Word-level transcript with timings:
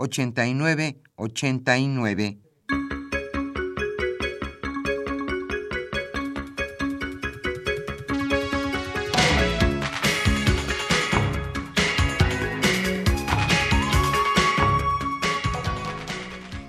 8989. 0.00 2.38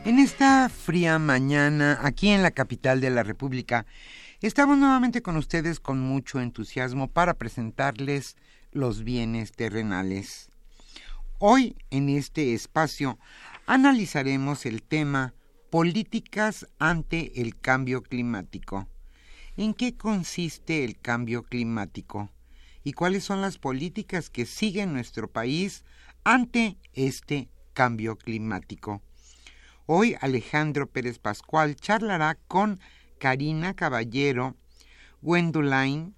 En 0.04 0.18
esta 0.20 0.68
fría 0.68 1.18
mañana, 1.18 1.98
aquí 2.02 2.28
en 2.28 2.44
la 2.44 2.52
capital 2.52 3.00
de 3.00 3.12
la 3.12 3.24
República, 3.24 3.86
estamos 4.42 4.78
nuevamente 4.78 5.22
con 5.22 5.38
ustedes 5.38 5.80
con 5.80 6.02
mucho 6.02 6.42
entusiasmo 6.42 7.08
para 7.08 7.36
presentarles 7.36 8.36
los 8.74 9.06
bienes 9.06 9.54
terrenales. 9.54 10.51
Hoy 11.44 11.76
en 11.90 12.08
este 12.10 12.54
espacio 12.54 13.18
analizaremos 13.66 14.68
el 14.68 14.84
tema 14.84 15.34
Políticas 15.72 16.68
ante 16.78 17.42
el 17.42 17.60
cambio 17.60 18.04
climático. 18.04 18.88
¿En 19.58 19.74
qué 19.74 19.98
consiste 19.98 20.84
el 20.84 21.00
cambio 21.00 21.42
climático? 21.42 22.30
¿Y 22.84 22.94
cuáles 22.94 23.24
son 23.24 23.42
las 23.42 23.58
políticas 23.58 24.30
que 24.30 24.46
sigue 24.46 24.86
nuestro 24.86 25.32
país 25.32 25.84
ante 26.24 26.78
este 26.94 27.50
cambio 27.74 28.18
climático? 28.18 29.02
Hoy 29.88 30.16
Alejandro 30.22 30.92
Pérez 30.92 31.18
Pascual 31.18 31.76
charlará 31.76 32.38
con 32.48 32.80
Karina 33.18 33.74
Caballero, 33.74 34.58
Gwendolain 35.24 36.14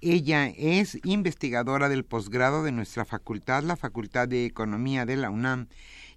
ella 0.00 0.48
es 0.48 0.98
investigadora 1.04 1.88
del 1.88 2.04
posgrado 2.04 2.62
de 2.62 2.72
nuestra 2.72 3.04
facultad, 3.04 3.62
la 3.62 3.76
Facultad 3.76 4.28
de 4.28 4.44
Economía 4.44 5.06
de 5.06 5.16
la 5.16 5.30
UNAM, 5.30 5.68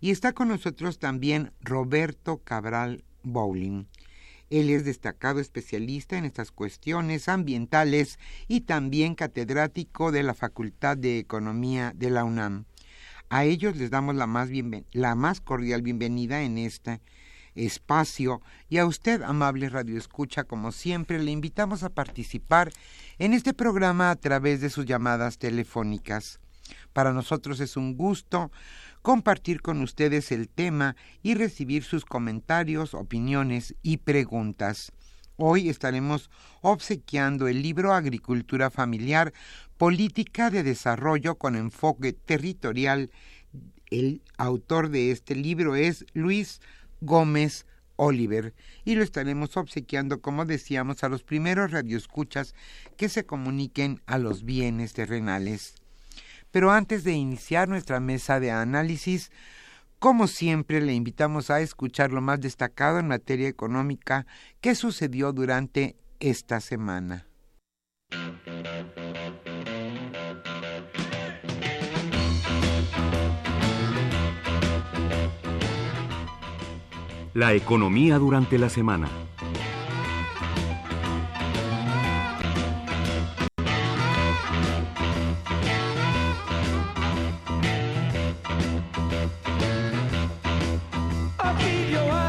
y 0.01 0.11
está 0.11 0.33
con 0.33 0.49
nosotros 0.49 0.99
también 0.99 1.51
Roberto 1.61 2.39
Cabral 2.39 3.03
Bowling. 3.23 3.85
Él 4.49 4.69
es 4.69 4.83
destacado 4.83 5.39
especialista 5.39 6.17
en 6.17 6.25
estas 6.25 6.51
cuestiones 6.51 7.29
ambientales 7.29 8.17
y 8.47 8.61
también 8.61 9.15
catedrático 9.15 10.11
de 10.11 10.23
la 10.23 10.33
Facultad 10.33 10.97
de 10.97 11.19
Economía 11.19 11.93
de 11.95 12.09
la 12.09 12.23
UNAM. 12.23 12.65
A 13.29 13.45
ellos 13.45 13.75
les 13.77 13.91
damos 13.91 14.15
la 14.15 14.25
más, 14.25 14.49
la 14.91 15.15
más 15.15 15.39
cordial 15.39 15.83
bienvenida 15.83 16.41
en 16.41 16.57
este 16.57 16.99
espacio 17.55 18.41
y 18.69 18.77
a 18.77 18.85
usted, 18.85 19.21
amable 19.21 19.69
Radio 19.69 19.97
Escucha, 19.97 20.43
como 20.43 20.71
siempre, 20.71 21.21
le 21.21 21.31
invitamos 21.31 21.83
a 21.83 21.89
participar 21.89 22.71
en 23.17 23.33
este 23.33 23.53
programa 23.53 24.11
a 24.11 24.15
través 24.15 24.61
de 24.61 24.69
sus 24.69 24.85
llamadas 24.85 25.37
telefónicas. 25.37 26.39
Para 26.93 27.13
nosotros 27.13 27.59
es 27.59 27.77
un 27.77 27.95
gusto 27.95 28.51
compartir 29.01 29.61
con 29.61 29.81
ustedes 29.81 30.31
el 30.31 30.49
tema 30.49 30.95
y 31.23 31.33
recibir 31.33 31.83
sus 31.83 32.05
comentarios, 32.05 32.93
opiniones 32.93 33.75
y 33.81 33.97
preguntas. 33.97 34.91
Hoy 35.37 35.69
estaremos 35.69 36.29
obsequiando 36.61 37.47
el 37.47 37.61
libro 37.61 37.93
Agricultura 37.93 38.69
Familiar, 38.69 39.33
Política 39.77 40.49
de 40.49 40.63
Desarrollo 40.63 41.35
con 41.35 41.55
Enfoque 41.55 42.11
Territorial. 42.11 43.09
El 43.89 44.21
autor 44.37 44.89
de 44.89 45.11
este 45.11 45.35
libro 45.35 45.75
es 45.77 46.05
Luis 46.13 46.59
Gómez 47.01 47.65
Oliver 47.95 48.53
y 48.85 48.95
lo 48.95 49.03
estaremos 49.03 49.57
obsequiando, 49.57 50.21
como 50.21 50.45
decíamos, 50.45 51.03
a 51.03 51.09
los 51.09 51.23
primeros 51.23 51.71
radioescuchas 51.71 52.55
que 52.97 53.09
se 53.09 53.25
comuniquen 53.25 54.01
a 54.05 54.17
los 54.17 54.43
bienes 54.43 54.93
terrenales. 54.93 55.75
Pero 56.51 56.71
antes 56.71 57.03
de 57.03 57.13
iniciar 57.13 57.67
nuestra 57.67 57.99
mesa 57.99 58.39
de 58.39 58.51
análisis, 58.51 59.31
como 59.99 60.27
siempre, 60.27 60.81
le 60.81 60.93
invitamos 60.93 61.49
a 61.49 61.59
escuchar 61.59 62.11
lo 62.11 62.21
más 62.21 62.39
destacado 62.39 62.99
en 62.99 63.07
materia 63.07 63.49
económica 63.49 64.25
que 64.61 64.73
sucedió 64.73 65.33
durante 65.33 65.97
esta 66.19 66.61
semana. 66.61 67.28
La 77.39 77.53
economía 77.53 78.17
durante 78.17 78.59
la 78.59 78.67
semana. 78.67 79.07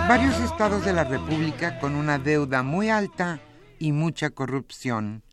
Varios 0.09 0.39
estados 0.39 0.85
de 0.85 0.93
la 0.93 1.03
República 1.03 1.81
con 1.81 1.97
una 1.97 2.21
deuda 2.21 2.63
muy 2.63 2.89
alta 2.89 3.41
y 3.81 3.91
mucha 3.91 4.31
corrupción. 4.31 5.25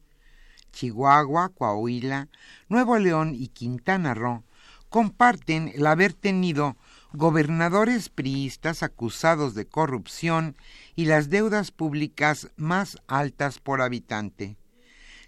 Chihuahua, 0.72 1.50
Coahuila, 1.50 2.30
Nuevo 2.68 2.98
León 2.98 3.36
y 3.36 3.50
Quintana 3.50 4.16
Roo 4.16 4.44
comparten 4.90 5.72
el 5.76 5.86
haber 5.86 6.14
tenido 6.14 6.78
gobernadores 7.18 8.08
priistas 8.10 8.84
acusados 8.84 9.56
de 9.56 9.66
corrupción 9.66 10.56
y 10.96 11.06
las 11.06 11.32
deudas 11.32 11.72
públicas 11.72 12.52
más 12.58 13.00
altas 13.08 13.58
por 13.58 13.82
habitante. 13.82 14.56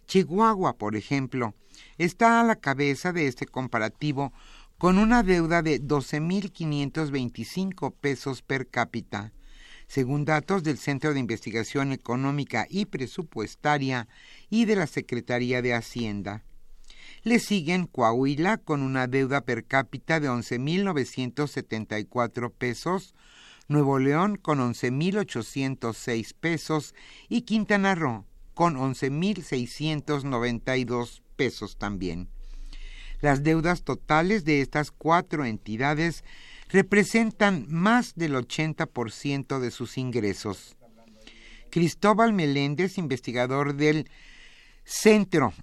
Chihuahua, 0.05 0.77
por 0.77 0.95
ejemplo, 0.95 1.55
está 1.97 2.39
a 2.39 2.43
la 2.43 2.57
cabeza 2.57 3.11
de 3.11 3.25
este 3.25 3.47
comparativo 3.47 4.31
con 4.77 4.99
una 4.99 5.23
deuda 5.23 5.63
de 5.63 5.81
12.525 5.81 7.91
pesos 7.99 8.43
per 8.43 8.67
cápita. 8.67 9.33
según 9.87 10.23
datos 10.23 10.61
del 10.61 10.77
Centro 10.77 11.15
de 11.15 11.19
Investigación 11.19 11.91
Económica 11.91 12.67
y 12.69 12.85
Presupuestaria 12.85 14.07
y 14.47 14.65
de 14.65 14.75
la 14.75 14.85
Secretaría 14.85 15.63
de 15.63 15.73
Hacienda. 15.73 16.43
Le 17.23 17.39
siguen 17.39 17.85
Coahuila 17.85 18.57
con 18.57 18.81
una 18.81 19.07
deuda 19.07 19.41
per 19.41 19.65
cápita 19.65 20.19
de 20.19 20.29
11.974 20.29 22.51
pesos, 22.51 23.15
Nuevo 23.67 23.99
León 23.99 24.37
con 24.37 24.57
11.806 24.59 26.33
pesos 26.39 26.95
y 27.27 27.41
Quintana 27.41 27.95
Roo 27.95 28.25
con 28.53 28.75
11.692 28.75 31.21
pesos 31.35 31.77
también. 31.77 32.29
Las 33.21 33.43
deudas 33.43 33.83
totales 33.83 34.45
de 34.45 34.61
estas 34.61 34.91
cuatro 34.91 35.43
entidades 35.45 36.23
representan 36.69 37.65
más 37.69 38.15
del 38.15 38.35
80% 38.35 39.59
de 39.59 39.71
sus 39.71 39.97
ingresos. 39.97 40.77
Cristóbal 41.69 42.31
Meléndez, 42.33 42.97
investigador 42.97 43.75
del 43.75 44.09
Centro 44.83 45.53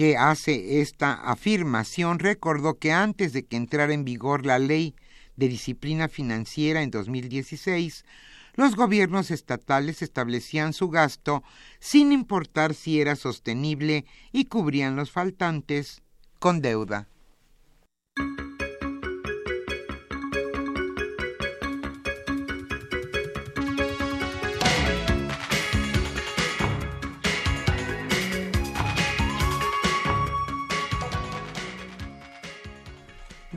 que 0.00 0.16
hace 0.16 0.80
esta 0.80 1.12
afirmación 1.12 2.20
recordó 2.20 2.78
que 2.78 2.90
antes 2.90 3.34
de 3.34 3.44
que 3.44 3.58
entrara 3.58 3.92
en 3.92 4.02
vigor 4.02 4.46
la 4.46 4.58
ley 4.58 4.94
de 5.36 5.46
disciplina 5.46 6.08
financiera 6.08 6.80
en 6.80 6.90
2016, 6.90 8.06
los 8.54 8.76
gobiernos 8.76 9.30
estatales 9.30 10.00
establecían 10.00 10.72
su 10.72 10.88
gasto 10.88 11.42
sin 11.80 12.12
importar 12.12 12.72
si 12.72 12.98
era 12.98 13.14
sostenible 13.14 14.06
y 14.32 14.46
cubrían 14.46 14.96
los 14.96 15.10
faltantes 15.10 16.00
con 16.38 16.62
deuda. 16.62 17.06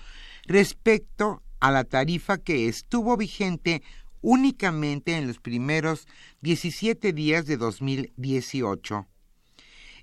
respecto 0.45 1.43
a 1.59 1.69
la 1.69 1.83
tarifa 1.83 2.37
que 2.37 2.69
estuvo 2.69 3.17
vigente 3.17 3.83
únicamente 4.21 5.17
en 5.17 5.27
los 5.27 5.39
primeros 5.39 6.07
17 6.43 7.11
días 7.11 7.45
de 7.45 7.57
2018. 7.57 9.05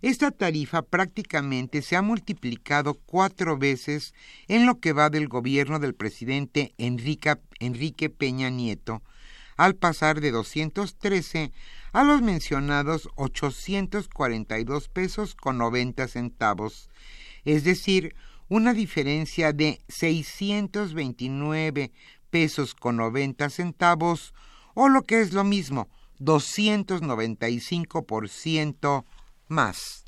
Esta 0.03 0.31
tarifa 0.31 0.83
prácticamente 0.83 1.81
se 1.81 1.97
ha 1.97 2.03
multiplicado 2.03 2.99
cuatro 3.07 3.57
veces 3.57 4.13
en 4.47 4.67
lo 4.67 4.79
que 4.79 4.93
va 4.93 5.09
del 5.09 5.29
gobierno 5.29 5.79
del 5.79 5.95
presidente 5.95 6.75
Enrique 6.77 8.11
Peña 8.11 8.51
Nieto, 8.51 9.03
al 9.57 9.75
pasar 9.75 10.21
de 10.21 10.33
213 10.33 11.51
a 11.93 12.05
los 12.05 12.23
mencionados 12.23 13.09
842 13.17 14.89
pesos 14.89 15.35
con 15.35 15.59
90 15.59 16.07
centavos, 16.09 16.89
es 17.45 17.65
decir, 17.65 18.15
una 18.49 18.73
diferencia 18.75 19.53
de 19.53 19.81
629 19.89 21.93
pesos 22.31 22.75
con 22.75 22.97
90 22.97 23.51
centavos 23.51 24.35
o 24.75 24.89
lo 24.89 25.03
que 25.03 25.21
es 25.21 25.33
lo 25.33 25.45
mismo, 25.45 25.89
295% 26.21 29.05
más. 29.49 30.05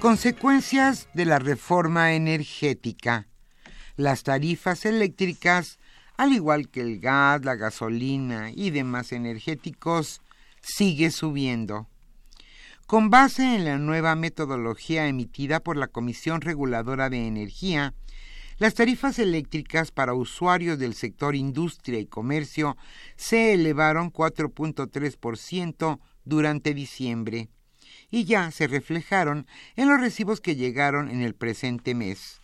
Consecuencias 0.00 1.10
de 1.12 1.26
la 1.26 1.38
reforma 1.38 2.14
energética. 2.14 3.28
Las 3.96 4.22
tarifas 4.22 4.86
eléctricas, 4.86 5.78
al 6.16 6.32
igual 6.32 6.70
que 6.70 6.80
el 6.80 7.00
gas, 7.00 7.44
la 7.44 7.54
gasolina 7.54 8.50
y 8.50 8.70
demás 8.70 9.12
energéticos, 9.12 10.22
sigue 10.62 11.10
subiendo. 11.10 11.86
Con 12.86 13.10
base 13.10 13.54
en 13.54 13.66
la 13.66 13.76
nueva 13.76 14.14
metodología 14.14 15.06
emitida 15.06 15.60
por 15.60 15.76
la 15.76 15.88
Comisión 15.88 16.40
Reguladora 16.40 17.10
de 17.10 17.26
Energía, 17.26 17.92
las 18.56 18.72
tarifas 18.72 19.18
eléctricas 19.18 19.90
para 19.90 20.14
usuarios 20.14 20.78
del 20.78 20.94
sector 20.94 21.36
industria 21.36 21.98
y 21.98 22.06
comercio 22.06 22.78
se 23.16 23.52
elevaron 23.52 24.10
4.3% 24.10 26.00
durante 26.24 26.72
diciembre 26.72 27.50
y 28.10 28.24
ya 28.24 28.50
se 28.50 28.66
reflejaron 28.66 29.46
en 29.76 29.88
los 29.88 30.00
recibos 30.00 30.40
que 30.40 30.56
llegaron 30.56 31.10
en 31.10 31.22
el 31.22 31.34
presente 31.34 31.94
mes. 31.94 32.40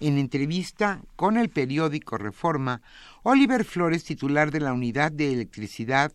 En 0.00 0.18
entrevista 0.18 1.00
con 1.16 1.36
el 1.36 1.48
periódico 1.48 2.18
Reforma, 2.18 2.82
Oliver 3.22 3.64
Flores, 3.64 4.04
titular 4.04 4.50
de 4.50 4.60
la 4.60 4.72
Unidad 4.72 5.12
de 5.12 5.32
Electricidad, 5.32 6.12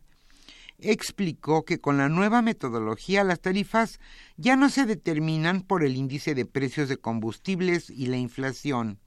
explicó 0.82 1.66
que 1.66 1.80
con 1.80 1.98
la 1.98 2.10
nueva 2.10 2.42
metodología 2.42 3.24
las 3.24 3.42
tarifas 3.42 4.00
ya 4.38 4.56
no 4.56 4.70
se 4.70 4.86
determinan 4.86 5.62
por 5.62 5.84
el 5.84 5.96
índice 5.96 6.36
de 6.36 6.46
precios 6.46 6.90
de 6.90 6.98
combustibles 6.98 7.90
y 7.90 8.08
la 8.08 8.18
inflación. 8.18 9.00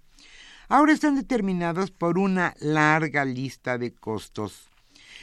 Ahora 0.68 0.92
están 0.92 1.16
determinados 1.16 1.90
por 1.90 2.18
una 2.18 2.54
larga 2.58 3.24
lista 3.24 3.78
de 3.78 3.92
costos. 3.92 4.70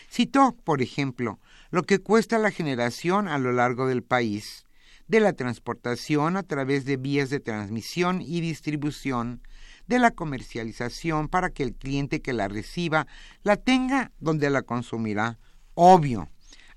Citó, 0.10 0.56
por 0.64 0.82
ejemplo, 0.82 1.40
lo 1.72 1.84
que 1.84 2.00
cuesta 2.00 2.38
la 2.40 2.52
generación 2.52 3.28
a 3.28 3.38
lo 3.38 3.52
largo 3.52 3.88
del 3.88 4.04
país, 4.04 4.66
de 5.08 5.20
la 5.20 5.34
transportación 5.34 6.38
a 6.38 6.44
través 6.44 6.86
de 6.86 6.98
vías 6.98 7.30
de 7.30 7.40
transmisión 7.40 8.22
y 8.22 8.42
distribución, 8.42 9.42
de 9.88 10.00
la 10.00 10.12
comercialización 10.12 11.30
para 11.30 11.50
que 11.50 11.64
el 11.64 11.74
cliente 11.74 12.22
que 12.22 12.32
la 12.32 12.48
reciba 12.48 13.08
la 13.42 13.58
tenga 13.58 14.12
donde 14.20 14.50
la 14.52 14.62
consumirá. 14.62 15.40
Obvio. 15.74 16.30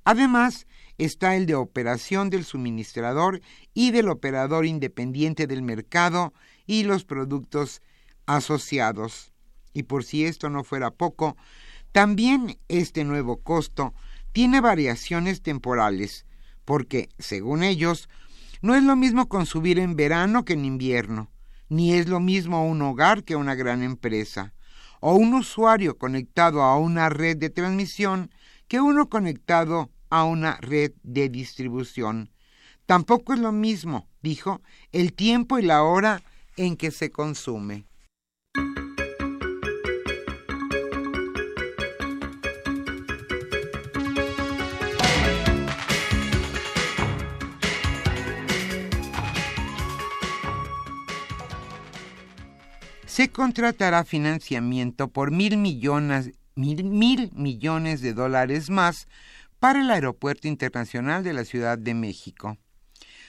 Además, 0.04 0.66
está 0.96 1.36
el 1.36 1.46
de 1.46 1.54
operación 1.54 2.30
del 2.30 2.44
suministrador 2.44 3.42
y 3.74 3.90
del 3.90 4.08
operador 4.08 4.64
independiente 4.64 5.46
del 5.46 5.62
mercado 5.62 6.32
y 6.66 6.84
los 6.84 7.04
productos 7.04 7.82
asociados. 8.26 9.32
Y 9.74 9.84
por 9.84 10.04
si 10.04 10.24
esto 10.24 10.48
no 10.48 10.64
fuera 10.64 10.90
poco, 10.90 11.36
también 11.92 12.58
este 12.68 13.04
nuevo 13.04 13.42
costo 13.42 13.94
tiene 14.32 14.60
variaciones 14.60 15.42
temporales, 15.42 16.26
porque, 16.64 17.08
según 17.18 17.62
ellos, 17.62 18.08
no 18.60 18.74
es 18.74 18.82
lo 18.82 18.96
mismo 18.96 19.28
consumir 19.28 19.78
en 19.78 19.96
verano 19.96 20.44
que 20.44 20.54
en 20.54 20.64
invierno, 20.64 21.30
ni 21.68 21.94
es 21.94 22.08
lo 22.08 22.20
mismo 22.20 22.66
un 22.66 22.82
hogar 22.82 23.24
que 23.24 23.36
una 23.36 23.54
gran 23.54 23.82
empresa, 23.82 24.54
o 25.00 25.14
un 25.14 25.34
usuario 25.34 25.98
conectado 25.98 26.62
a 26.62 26.78
una 26.78 27.08
red 27.08 27.36
de 27.36 27.50
transmisión 27.50 28.30
que 28.68 28.80
uno 28.80 29.08
conectado 29.08 29.90
a 30.10 30.24
una 30.24 30.58
red 30.60 30.92
de 31.02 31.28
distribución. 31.28 32.30
Tampoco 32.86 33.32
es 33.32 33.40
lo 33.40 33.52
mismo, 33.52 34.08
dijo, 34.22 34.60
el 34.92 35.12
tiempo 35.12 35.58
y 35.58 35.62
la 35.62 35.82
hora 35.82 36.22
en 36.56 36.76
que 36.76 36.90
se 36.90 37.10
consume. 37.10 37.86
Se 53.22 53.30
contratará 53.30 54.04
financiamiento 54.04 55.06
por 55.06 55.30
mil 55.30 55.56
millones, 55.56 56.32
mil, 56.56 57.30
millones 57.32 58.00
de 58.00 58.14
dólares 58.14 58.68
más 58.68 59.06
para 59.60 59.82
el 59.82 59.92
Aeropuerto 59.92 60.48
Internacional 60.48 61.22
de 61.22 61.32
la 61.32 61.44
Ciudad 61.44 61.78
de 61.78 61.94
México. 61.94 62.58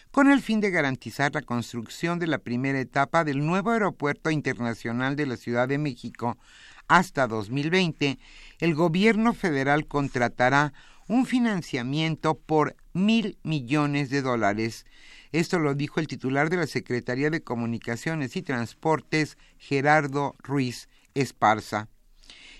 con 0.09 0.31
el 0.31 0.41
fin 0.41 0.61
de 0.61 0.71
garantizar 0.71 1.31
la 1.35 1.43
construcción 1.43 2.17
de 2.17 2.25
la 2.25 2.39
primera 2.39 2.79
etapa 2.79 3.23
del 3.23 3.45
nuevo 3.45 3.69
Aeropuerto 3.69 4.31
Internacional 4.31 5.15
de 5.15 5.27
la 5.27 5.37
Ciudad 5.37 5.67
de 5.67 5.77
México 5.77 6.39
hasta 6.87 7.27
2020, 7.27 8.17
el 8.61 8.73
gobierno 8.73 9.33
federal 9.33 9.85
contratará 9.85 10.73
un 11.07 11.25
financiamiento 11.25 12.35
por 12.35 12.75
mil 12.93 13.37
millones 13.43 14.09
de 14.09 14.21
dólares. 14.21 14.85
Esto 15.31 15.59
lo 15.59 15.73
dijo 15.73 15.99
el 15.99 16.07
titular 16.07 16.49
de 16.49 16.57
la 16.57 16.67
Secretaría 16.67 17.29
de 17.29 17.43
Comunicaciones 17.43 18.35
y 18.35 18.41
Transportes, 18.41 19.37
Gerardo 19.57 20.35
Ruiz 20.39 20.89
Esparza. 21.13 21.89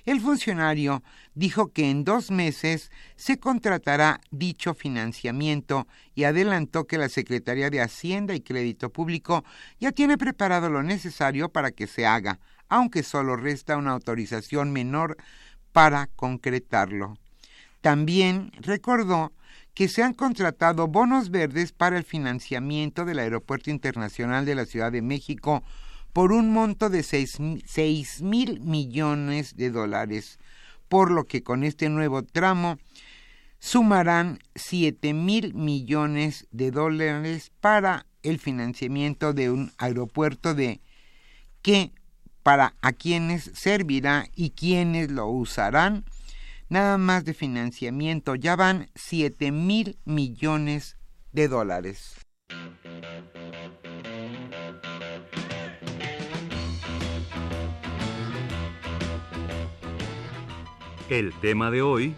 El 0.06 0.20
funcionario 0.20 1.02
dijo 1.34 1.72
que 1.72 1.90
en 1.90 2.04
dos 2.04 2.30
meses 2.30 2.92
se 3.16 3.40
contratará 3.40 4.20
dicho 4.32 4.74
financiamiento 4.74 5.88
y 6.14 6.26
adelantó 6.26 6.88
que 6.88 6.98
la 6.98 7.08
Secretaría 7.08 7.70
de 7.70 7.80
Hacienda 7.80 8.36
y 8.36 8.42
Crédito 8.42 8.92
Público 8.92 9.46
ya 9.80 9.94
tiene 9.94 10.18
preparado 10.18 10.70
lo 10.70 10.84
necesario 10.84 11.50
para 11.50 11.72
que 11.72 11.88
se 11.88 12.06
haga, 12.06 12.40
aunque 12.68 13.02
solo 13.02 13.38
resta 13.38 13.78
una 13.78 13.92
autorización 13.92 14.74
menor 14.74 15.16
para 15.72 16.08
concretarlo. 16.08 17.18
También 17.84 18.54
recordó 18.62 19.34
que 19.74 19.90
se 19.90 20.04
han 20.04 20.14
contratado 20.14 20.88
bonos 20.88 21.32
verdes 21.32 21.74
para 21.74 21.98
el 21.98 22.06
financiamiento 22.06 23.04
del 23.04 23.20
Aeropuerto 23.20 23.72
Internacional 23.72 24.46
de 24.46 24.56
la 24.56 24.66
Ciudad 24.66 24.90
de 24.90 25.02
México 25.02 25.64
por 26.14 26.32
un 26.32 26.54
monto 26.54 26.90
de 26.90 27.04
seis, 27.04 28.22
mil 28.22 28.62
millones 28.62 29.58
de 29.58 29.70
dólares, 29.70 30.40
por 30.88 31.12
lo 31.12 31.26
que 31.26 31.44
con 31.44 31.66
este 31.66 31.90
nuevo 31.90 32.24
tramo 32.24 32.78
sumarán 33.60 34.40
siete 34.56 35.14
mil 35.14 35.54
millones 35.54 36.48
de 36.52 36.72
dólares 36.72 37.52
para 37.60 38.06
el 38.22 38.40
financiamiento 38.40 39.34
de 39.34 39.52
un 39.52 39.74
aeropuerto 39.78 40.56
de 40.56 40.80
que 41.62 41.92
para 42.44 42.76
a 42.82 42.94
quienes 42.94 43.52
servirá 43.54 44.30
y 44.38 44.52
quienes 44.52 45.12
lo 45.12 45.28
usarán, 45.28 46.06
nada 46.70 46.98
más 46.98 47.26
de 47.26 47.34
financiamiento 47.34 48.36
ya 48.36 48.56
van 48.56 48.90
siete 48.96 49.52
mil 49.52 49.98
millones 50.06 50.98
de 51.32 51.48
dólares. 51.48 52.16
El 61.10 61.34
tema 61.42 61.70
de 61.70 61.82
hoy... 61.82 62.16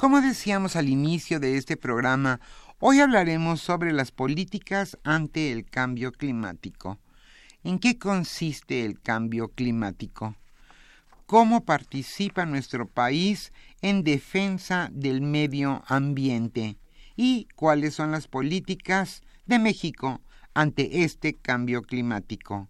Como 0.00 0.22
decíamos 0.22 0.76
al 0.76 0.88
inicio 0.88 1.40
de 1.40 1.58
este 1.58 1.76
programa, 1.76 2.40
hoy 2.78 3.00
hablaremos 3.00 3.60
sobre 3.60 3.92
las 3.92 4.12
políticas 4.12 4.96
ante 5.04 5.52
el 5.52 5.66
cambio 5.66 6.10
climático. 6.10 6.98
¿En 7.64 7.78
qué 7.78 7.98
consiste 7.98 8.86
el 8.86 8.98
cambio 8.98 9.48
climático? 9.48 10.36
cómo 11.26 11.66
participa 11.66 12.46
nuestro 12.46 12.86
país 12.86 13.52
en 13.82 14.02
defensa 14.02 14.88
del 14.90 15.20
medio 15.20 15.84
ambiente 15.86 16.78
y 17.14 17.46
cuáles 17.54 17.92
son 17.92 18.10
las 18.10 18.26
políticas 18.26 19.22
de 19.44 19.58
México 19.58 20.22
ante 20.54 21.04
este 21.04 21.34
cambio 21.34 21.82
climático. 21.82 22.68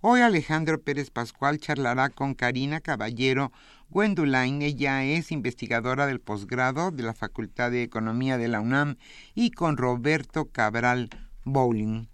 Hoy 0.00 0.22
Alejandro 0.22 0.82
Pérez 0.82 1.10
Pascual 1.10 1.58
charlará 1.58 2.08
con 2.10 2.34
Karina 2.34 2.80
Caballero 2.80 3.52
Gwendulain. 3.94 4.60
Ella 4.60 5.04
es 5.04 5.30
investigadora 5.30 6.08
del 6.08 6.20
posgrado 6.20 6.90
de 6.90 7.04
la 7.04 7.14
Facultad 7.14 7.70
de 7.70 7.84
Economía 7.84 8.36
de 8.36 8.48
la 8.48 8.60
UNAM 8.60 8.96
y 9.36 9.52
con 9.52 9.76
Roberto 9.76 10.46
Cabral 10.46 11.10
Bowling 11.44 12.06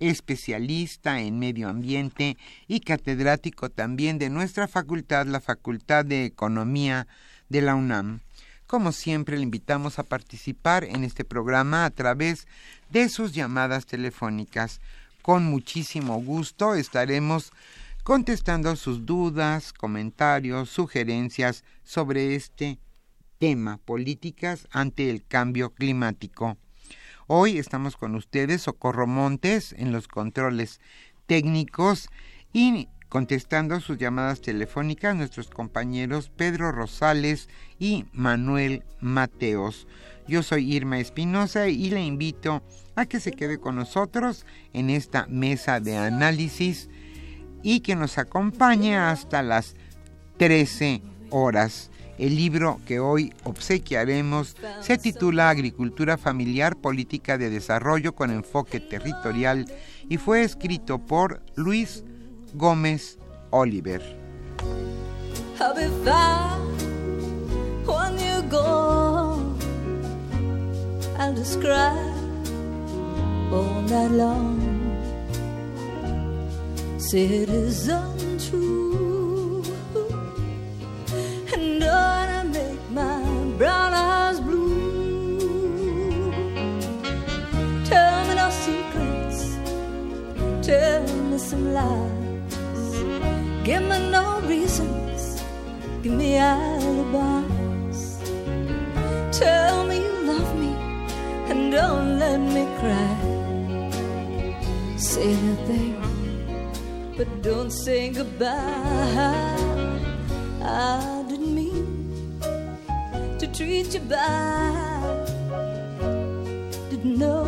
especialista 0.00 1.20
en 1.20 1.38
medio 1.38 1.68
ambiente 1.68 2.36
y 2.68 2.80
catedrático 2.80 3.68
también 3.68 4.18
de 4.18 4.30
nuestra 4.30 4.68
facultad, 4.68 5.26
la 5.26 5.40
Facultad 5.40 6.04
de 6.04 6.24
Economía 6.24 7.08
de 7.48 7.62
la 7.62 7.74
UNAM. 7.74 8.20
Como 8.66 8.92
siempre, 8.92 9.36
le 9.36 9.42
invitamos 9.42 9.98
a 9.98 10.04
participar 10.04 10.84
en 10.84 11.02
este 11.02 11.24
programa 11.24 11.84
a 11.84 11.90
través 11.90 12.46
de 12.90 13.08
sus 13.08 13.32
llamadas 13.32 13.86
telefónicas. 13.86 14.80
Con 15.22 15.44
muchísimo 15.46 16.20
gusto 16.20 16.74
estaremos 16.74 17.52
contestando 18.08 18.74
sus 18.74 19.04
dudas, 19.04 19.74
comentarios, 19.74 20.70
sugerencias 20.70 21.62
sobre 21.84 22.36
este 22.36 22.78
tema, 23.36 23.76
políticas 23.84 24.66
ante 24.70 25.10
el 25.10 25.26
cambio 25.26 25.74
climático. 25.74 26.56
Hoy 27.26 27.58
estamos 27.58 27.98
con 27.98 28.14
ustedes, 28.14 28.62
Socorro 28.62 29.06
Montes, 29.06 29.74
en 29.76 29.92
los 29.92 30.08
controles 30.08 30.80
técnicos 31.26 32.08
y 32.50 32.88
contestando 33.10 33.78
sus 33.80 33.98
llamadas 33.98 34.40
telefónicas 34.40 35.14
nuestros 35.14 35.50
compañeros 35.50 36.30
Pedro 36.34 36.72
Rosales 36.72 37.50
y 37.78 38.06
Manuel 38.14 38.84
Mateos. 39.00 39.86
Yo 40.26 40.42
soy 40.42 40.72
Irma 40.74 40.98
Espinosa 40.98 41.68
y 41.68 41.90
le 41.90 42.02
invito 42.02 42.62
a 42.96 43.04
que 43.04 43.20
se 43.20 43.32
quede 43.32 43.60
con 43.60 43.76
nosotros 43.76 44.46
en 44.72 44.88
esta 44.88 45.26
mesa 45.26 45.78
de 45.78 45.98
análisis 45.98 46.88
y 47.62 47.80
que 47.80 47.96
nos 47.96 48.18
acompañe 48.18 48.96
hasta 48.96 49.42
las 49.42 49.74
13 50.38 51.02
horas. 51.30 51.90
El 52.18 52.34
libro 52.34 52.80
que 52.84 52.98
hoy 52.98 53.32
obsequiaremos 53.44 54.56
se 54.80 54.98
titula 54.98 55.50
Agricultura 55.50 56.18
Familiar, 56.18 56.76
Política 56.76 57.38
de 57.38 57.48
Desarrollo 57.48 58.14
con 58.14 58.30
Enfoque 58.30 58.80
Territorial 58.80 59.66
y 60.08 60.16
fue 60.16 60.42
escrito 60.42 60.98
por 60.98 61.42
Luis 61.54 62.04
Gómez 62.54 63.18
Oliver. 63.50 64.02
And 81.54 81.80
gonna 81.80 82.44
make 82.52 82.90
my 82.90 83.22
brown 83.56 83.94
eyes 83.94 84.40
blue. 84.40 86.30
Tell 87.86 88.26
me 88.28 88.34
no 88.34 88.50
secrets, 88.50 89.56
tell 90.60 91.02
me 91.30 91.38
some 91.38 91.72
lies. 91.72 92.92
Give 93.64 93.82
me 93.82 94.10
no 94.10 94.40
reasons, 94.40 95.42
give 96.02 96.12
me 96.12 96.36
alibis. 96.36 98.18
Tell 99.32 99.86
me 99.86 99.96
you 99.96 100.14
love 100.26 100.54
me 100.58 100.72
and 101.48 101.72
don't 101.72 102.18
let 102.18 102.38
me 102.38 102.66
cry. 102.80 103.16
Say 104.98 105.32
anything, 105.32 105.97
but 107.18 107.42
don't 107.42 107.70
say 107.72 108.10
goodbye. 108.10 108.46
I 110.62 111.24
didn't 111.28 111.52
mean 111.52 112.38
to 113.40 113.46
treat 113.52 113.92
you 113.92 114.00
bad. 114.00 115.26
Didn't 116.90 117.18
know 117.18 117.44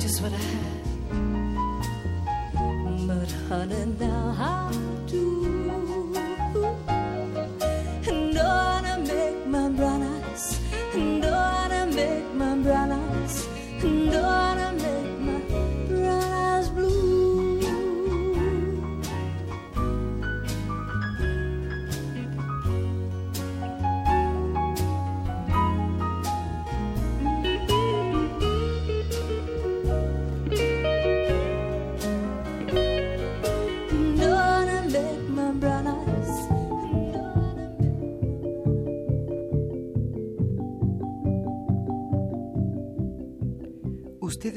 just 0.00 0.20
what 0.20 0.32
I 0.32 0.42
had. 0.56 0.82
But 3.06 3.30
honey, 3.48 3.84
now 4.00 4.21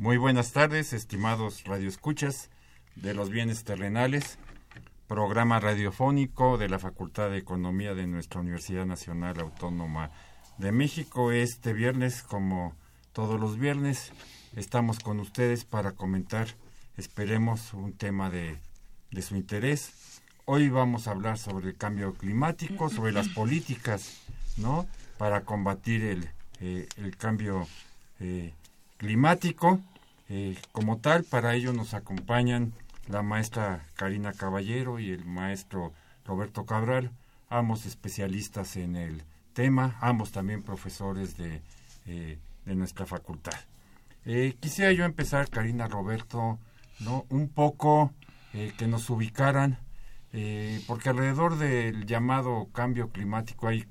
Muy 0.00 0.16
buenas 0.16 0.52
tardes, 0.52 0.94
estimados 0.94 1.64
radioescuchas 1.64 2.48
de 2.96 3.12
los 3.12 3.28
bienes 3.28 3.64
terrenales, 3.64 4.38
programa 5.06 5.60
radiofónico 5.60 6.56
de 6.56 6.70
la 6.70 6.78
Facultad 6.78 7.28
de 7.28 7.36
Economía 7.36 7.92
de 7.92 8.06
nuestra 8.06 8.40
Universidad 8.40 8.86
Nacional 8.86 9.38
Autónoma 9.38 10.10
de 10.56 10.72
México. 10.72 11.32
Este 11.32 11.74
viernes, 11.74 12.22
como 12.22 12.74
todos 13.12 13.38
los 13.38 13.58
viernes, 13.58 14.10
estamos 14.56 15.00
con 15.00 15.20
ustedes 15.20 15.66
para 15.66 15.92
comentar, 15.92 16.48
esperemos, 16.96 17.74
un 17.74 17.92
tema 17.92 18.30
de, 18.30 18.56
su 19.20 19.36
interés. 19.36 20.22
Hoy 20.46 20.70
vamos 20.70 21.08
a 21.08 21.10
hablar 21.10 21.36
sobre 21.36 21.68
el 21.68 21.76
cambio 21.76 22.14
climático, 22.14 22.88
sobre 22.88 23.12
las 23.12 23.28
políticas, 23.28 24.22
¿no? 24.56 24.86
Para 25.18 25.42
combatir 25.42 26.02
el, 26.04 26.30
eh, 26.60 26.88
cambio 27.18 27.68
eh, 28.18 28.54
climático 29.00 29.80
eh, 30.28 30.58
como 30.72 30.98
tal, 30.98 31.24
para 31.24 31.54
ello 31.54 31.72
nos 31.72 31.94
acompañan 31.94 32.74
la 33.08 33.22
maestra 33.22 33.86
Karina 33.94 34.34
Caballero 34.34 34.98
y 34.98 35.10
el 35.10 35.24
maestro 35.24 35.94
Roberto 36.26 36.66
Cabral, 36.66 37.10
ambos 37.48 37.86
especialistas 37.86 38.76
en 38.76 38.96
el 38.96 39.22
tema, 39.54 39.96
ambos 40.02 40.32
también 40.32 40.62
profesores 40.62 41.38
de, 41.38 41.62
eh, 42.06 42.38
de 42.66 42.74
nuestra 42.74 43.06
facultad. 43.06 43.54
Eh, 44.26 44.54
quisiera 44.60 44.92
yo 44.92 45.06
empezar, 45.06 45.48
Karina 45.48 45.88
Roberto, 45.88 46.58
¿no? 47.00 47.24
un 47.30 47.48
poco 47.48 48.12
que 48.52 48.88
nos 48.88 49.08
ubicaran, 49.10 49.78
porque 50.88 51.08
alrededor 51.08 51.56
del 51.56 52.04
llamado 52.04 52.68
cambio 52.72 53.10
climático 53.10 53.68
hay 53.68 53.86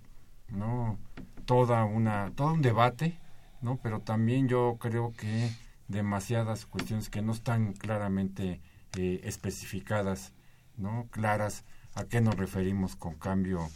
¿no? 0.49 0.99
toda 1.45 1.85
una, 1.85 2.31
todo 2.35 2.53
un 2.53 2.61
debate, 2.61 3.17
¿no? 3.61 3.77
pero 3.77 4.01
también 4.01 4.47
yo 4.47 4.77
creo 4.79 5.13
que 5.13 5.49
demasiadas 5.89 6.65
cuestiones 6.65 7.09
que 7.09 7.21
no 7.21 7.33
están 7.33 7.73
claramente 7.73 8.61
eh, 8.95 9.21
especificadas, 9.23 10.33
¿no? 10.77 11.07
Claras 11.11 11.65
a 11.95 12.05
qué 12.05 12.21
nos 12.21 12.35
referimos 12.35 12.95
con 12.95 13.15
cambio 13.15 13.67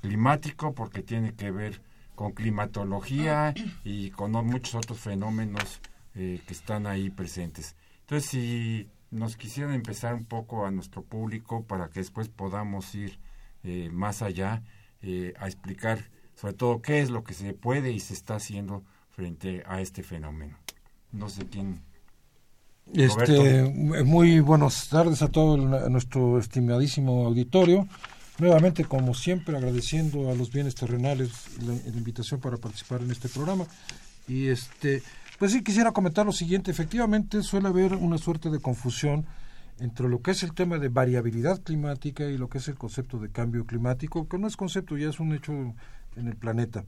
climático, 0.00 0.74
porque 0.74 1.02
tiene 1.02 1.34
que 1.34 1.50
ver 1.50 1.80
con 2.14 2.32
climatología 2.32 3.54
y 3.84 4.10
con 4.10 4.32
muchos 4.32 4.74
otros 4.74 5.00
fenómenos 5.00 5.80
eh, 6.14 6.40
que 6.46 6.52
están 6.52 6.86
ahí 6.86 7.10
presentes. 7.10 7.76
Entonces, 8.00 8.30
si 8.30 8.88
nos 9.10 9.36
quisieran 9.36 9.74
empezar 9.74 10.14
un 10.14 10.26
poco 10.26 10.66
a 10.66 10.70
nuestro 10.70 11.02
público 11.02 11.64
para 11.64 11.88
que 11.88 12.00
después 12.00 12.28
podamos 12.28 12.94
ir 12.94 13.18
eh, 13.64 13.88
más 13.92 14.22
allá 14.22 14.62
a 15.38 15.46
explicar 15.46 15.98
sobre 16.34 16.54
todo 16.54 16.80
qué 16.80 17.00
es 17.00 17.10
lo 17.10 17.24
que 17.24 17.34
se 17.34 17.52
puede 17.52 17.92
y 17.92 18.00
se 18.00 18.14
está 18.14 18.36
haciendo 18.36 18.84
frente 19.14 19.62
a 19.66 19.80
este 19.80 20.02
fenómeno 20.02 20.56
no 21.14 21.28
sé 21.28 21.46
quién. 21.46 21.80
Este, 22.92 23.62
muy 24.04 24.40
buenas 24.40 24.88
tardes 24.88 25.22
a 25.22 25.28
todo 25.28 25.56
nuestro 25.56 26.38
estimadísimo 26.38 27.26
auditorio. 27.26 27.88
Nuevamente, 28.38 28.84
como 28.84 29.14
siempre, 29.14 29.56
agradeciendo 29.56 30.30
a 30.30 30.34
los 30.34 30.50
bienes 30.50 30.74
terrenales 30.74 31.30
la, 31.62 31.72
la, 31.72 31.96
invitación 31.96 32.40
para 32.40 32.56
participar 32.56 33.00
en 33.00 33.12
este 33.12 33.28
programa. 33.28 33.64
Y 34.26 34.48
este, 34.48 35.02
pues 35.38 35.52
sí, 35.52 35.62
quisiera 35.62 35.92
comentar 35.92 36.26
lo 36.26 36.32
siguiente. 36.32 36.70
Efectivamente, 36.70 37.42
suele 37.42 37.68
haber 37.68 37.94
una 37.94 38.18
suerte 38.18 38.50
de 38.50 38.58
confusión 38.58 39.24
entre 39.78 40.08
lo 40.08 40.20
que 40.20 40.32
es 40.32 40.42
el 40.42 40.52
tema 40.52 40.78
de 40.78 40.88
variabilidad 40.88 41.62
climática 41.62 42.24
y 42.24 42.36
lo 42.36 42.48
que 42.48 42.58
es 42.58 42.68
el 42.68 42.76
concepto 42.76 43.18
de 43.18 43.30
cambio 43.30 43.66
climático, 43.66 44.28
que 44.28 44.38
no 44.38 44.46
es 44.46 44.56
concepto, 44.56 44.96
ya 44.96 45.08
es 45.08 45.20
un 45.20 45.32
hecho 45.32 45.52
en 45.52 46.28
el 46.28 46.36
planeta. 46.36 46.84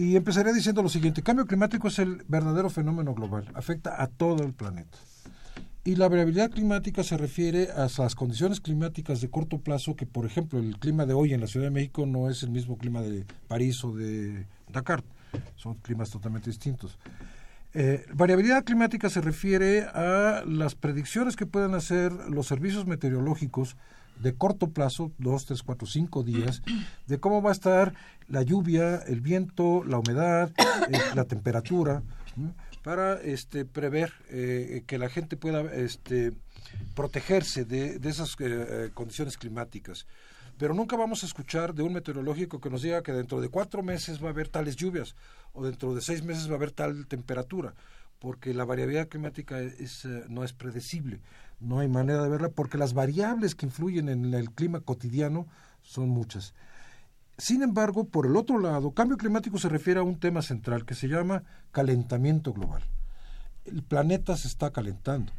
Y 0.00 0.16
empezaré 0.16 0.54
diciendo 0.54 0.82
lo 0.82 0.88
siguiente, 0.88 1.22
cambio 1.22 1.44
climático 1.44 1.88
es 1.88 1.98
el 1.98 2.24
verdadero 2.26 2.70
fenómeno 2.70 3.12
global, 3.12 3.44
afecta 3.52 4.02
a 4.02 4.06
todo 4.06 4.42
el 4.44 4.54
planeta. 4.54 4.96
Y 5.84 5.96
la 5.96 6.08
variabilidad 6.08 6.50
climática 6.50 7.04
se 7.04 7.18
refiere 7.18 7.68
a 7.70 7.86
las 7.98 8.14
condiciones 8.14 8.62
climáticas 8.62 9.20
de 9.20 9.28
corto 9.28 9.58
plazo, 9.58 9.96
que 9.96 10.06
por 10.06 10.24
ejemplo 10.24 10.58
el 10.58 10.78
clima 10.78 11.04
de 11.04 11.12
hoy 11.12 11.34
en 11.34 11.42
la 11.42 11.46
Ciudad 11.46 11.66
de 11.66 11.70
México 11.70 12.06
no 12.06 12.30
es 12.30 12.42
el 12.42 12.48
mismo 12.48 12.78
clima 12.78 13.02
de 13.02 13.26
París 13.46 13.84
o 13.84 13.94
de 13.94 14.46
Dakar, 14.72 15.04
son 15.56 15.74
climas 15.74 16.08
totalmente 16.08 16.48
distintos. 16.48 16.98
Eh, 17.74 18.06
variabilidad 18.14 18.64
climática 18.64 19.10
se 19.10 19.20
refiere 19.20 19.82
a 19.82 20.44
las 20.46 20.76
predicciones 20.76 21.36
que 21.36 21.44
pueden 21.44 21.74
hacer 21.74 22.10
los 22.10 22.46
servicios 22.46 22.86
meteorológicos 22.86 23.76
de 24.20 24.34
corto 24.34 24.70
plazo, 24.70 25.12
dos, 25.18 25.46
tres, 25.46 25.62
cuatro, 25.62 25.86
cinco 25.86 26.22
días, 26.22 26.62
de 27.06 27.18
cómo 27.18 27.42
va 27.42 27.50
a 27.50 27.52
estar 27.52 27.94
la 28.28 28.42
lluvia, 28.42 28.96
el 29.06 29.20
viento, 29.20 29.82
la 29.84 29.98
humedad, 29.98 30.52
eh, 30.90 30.98
la 31.14 31.24
temperatura, 31.24 32.02
para 32.82 33.20
este, 33.20 33.64
prever 33.64 34.12
eh, 34.30 34.84
que 34.86 34.98
la 34.98 35.08
gente 35.08 35.36
pueda 35.36 35.60
este, 35.72 36.32
protegerse 36.94 37.64
de, 37.64 37.98
de 37.98 38.08
esas 38.08 38.36
eh, 38.40 38.90
condiciones 38.94 39.36
climáticas. 39.36 40.06
Pero 40.58 40.74
nunca 40.74 40.96
vamos 40.96 41.22
a 41.22 41.26
escuchar 41.26 41.74
de 41.74 41.82
un 41.82 41.94
meteorológico 41.94 42.60
que 42.60 42.68
nos 42.68 42.82
diga 42.82 43.02
que 43.02 43.12
dentro 43.12 43.40
de 43.40 43.48
cuatro 43.48 43.82
meses 43.82 44.22
va 44.22 44.28
a 44.28 44.30
haber 44.30 44.48
tales 44.48 44.76
lluvias 44.76 45.14
o 45.54 45.64
dentro 45.64 45.94
de 45.94 46.02
seis 46.02 46.22
meses 46.22 46.48
va 46.48 46.52
a 46.52 46.56
haber 46.56 46.70
tal 46.70 47.06
temperatura, 47.06 47.74
porque 48.20 48.54
la 48.54 48.64
variabilidad 48.64 49.08
climática 49.08 49.60
es, 49.60 50.06
no 50.28 50.44
es 50.44 50.52
predecible 50.52 51.20
no 51.60 51.78
hay 51.78 51.88
manera 51.88 52.22
de 52.22 52.28
verla 52.28 52.48
porque 52.48 52.78
las 52.78 52.94
variables 52.94 53.54
que 53.54 53.66
influyen 53.66 54.08
en 54.08 54.32
el 54.34 54.50
clima 54.50 54.80
cotidiano 54.80 55.46
son 55.82 56.08
muchas. 56.08 56.54
Sin 57.38 57.62
embargo, 57.62 58.04
por 58.04 58.26
el 58.26 58.36
otro 58.36 58.58
lado, 58.58 58.92
cambio 58.92 59.16
climático 59.16 59.58
se 59.58 59.68
refiere 59.68 60.00
a 60.00 60.02
un 60.02 60.18
tema 60.18 60.42
central 60.42 60.84
que 60.84 60.94
se 60.94 61.08
llama 61.08 61.44
calentamiento 61.70 62.52
global. 62.52 62.82
El 63.64 63.82
planeta 63.82 64.36
se 64.36 64.48
está 64.48 64.70
calentando 64.70 65.32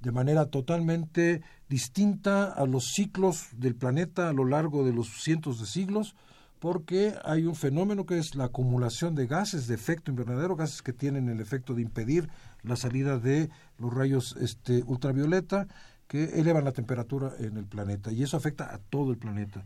de 0.00 0.12
manera 0.12 0.46
totalmente 0.46 1.42
distinta 1.68 2.52
a 2.52 2.66
los 2.66 2.92
ciclos 2.92 3.48
del 3.56 3.74
planeta 3.74 4.28
a 4.28 4.32
lo 4.32 4.44
largo 4.44 4.84
de 4.84 4.92
los 4.92 5.08
cientos 5.22 5.58
de 5.58 5.66
siglos, 5.66 6.14
porque 6.60 7.14
hay 7.24 7.46
un 7.46 7.54
fenómeno 7.54 8.06
que 8.06 8.18
es 8.18 8.34
la 8.34 8.44
acumulación 8.44 9.14
de 9.14 9.26
gases 9.26 9.66
de 9.66 9.74
efecto 9.74 10.10
invernadero, 10.10 10.56
gases 10.56 10.82
que 10.82 10.92
tienen 10.92 11.28
el 11.28 11.40
efecto 11.40 11.74
de 11.74 11.82
impedir 11.82 12.28
la 12.62 12.76
salida 12.76 13.18
de 13.18 13.50
los 13.78 13.92
rayos 13.92 14.36
este, 14.40 14.82
ultravioleta 14.84 15.68
que 16.08 16.24
elevan 16.40 16.64
la 16.64 16.72
temperatura 16.72 17.32
en 17.38 17.56
el 17.56 17.66
planeta 17.66 18.10
y 18.10 18.22
eso 18.22 18.36
afecta 18.36 18.74
a 18.74 18.78
todo 18.78 19.12
el 19.12 19.18
planeta. 19.18 19.64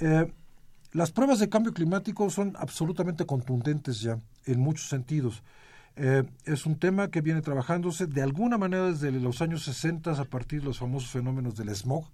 Eh, 0.00 0.32
las 0.92 1.12
pruebas 1.12 1.38
de 1.38 1.48
cambio 1.48 1.72
climático 1.72 2.28
son 2.30 2.56
absolutamente 2.58 3.24
contundentes 3.26 4.00
ya 4.00 4.18
en 4.46 4.58
muchos 4.58 4.88
sentidos. 4.88 5.42
Eh, 5.96 6.24
es 6.44 6.66
un 6.66 6.78
tema 6.78 7.08
que 7.10 7.20
viene 7.20 7.42
trabajándose 7.42 8.06
de 8.06 8.22
alguna 8.22 8.58
manera 8.58 8.86
desde 8.86 9.12
los 9.12 9.42
años 9.42 9.64
60 9.64 10.12
a 10.12 10.24
partir 10.24 10.60
de 10.60 10.66
los 10.66 10.78
famosos 10.78 11.10
fenómenos 11.10 11.56
del 11.56 11.74
smog, 11.76 12.06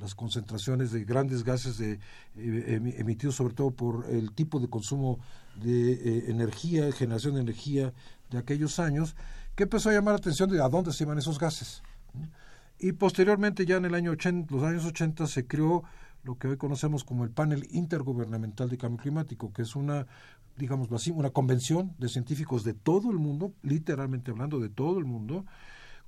las 0.00 0.14
concentraciones 0.14 0.92
de 0.92 1.04
grandes 1.04 1.44
gases 1.44 1.80
eh, 1.80 1.98
emitidos 2.34 3.36
sobre 3.36 3.54
todo 3.54 3.70
por 3.70 4.06
el 4.10 4.32
tipo 4.32 4.58
de 4.58 4.68
consumo 4.68 5.18
de 5.56 5.92
eh, 5.92 6.24
energía, 6.28 6.90
generación 6.92 7.34
de 7.34 7.42
energía 7.42 7.92
de 8.30 8.38
aquellos 8.38 8.78
años, 8.78 9.14
que 9.54 9.64
empezó 9.64 9.90
a 9.90 9.92
llamar 9.92 10.14
la 10.14 10.18
atención 10.18 10.48
de 10.50 10.62
a 10.62 10.68
dónde 10.68 10.92
se 10.92 11.04
iban 11.04 11.18
esos 11.18 11.38
gases. 11.38 11.82
Y 12.78 12.92
posteriormente, 12.92 13.66
ya 13.66 13.76
en 13.76 13.84
el 13.84 13.94
año 13.94 14.12
80, 14.12 14.54
los 14.54 14.64
años 14.64 14.84
80, 14.86 15.26
se 15.26 15.46
creó 15.46 15.84
lo 16.22 16.38
que 16.38 16.48
hoy 16.48 16.56
conocemos 16.56 17.04
como 17.04 17.24
el 17.24 17.30
Panel 17.30 17.66
Intergubernamental 17.70 18.68
de 18.68 18.78
Cambio 18.78 19.02
Climático, 19.02 19.52
que 19.52 19.62
es 19.62 19.76
una, 19.76 20.06
digámoslo 20.56 20.96
así, 20.96 21.10
una 21.10 21.30
convención 21.30 21.94
de 21.98 22.08
científicos 22.08 22.64
de 22.64 22.74
todo 22.74 23.10
el 23.10 23.18
mundo, 23.18 23.52
literalmente 23.62 24.30
hablando 24.30 24.60
de 24.60 24.68
todo 24.68 24.98
el 24.98 25.04
mundo, 25.04 25.44